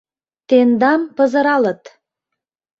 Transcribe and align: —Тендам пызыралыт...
—Тендам 0.49 1.01
пызыралыт... 1.15 1.83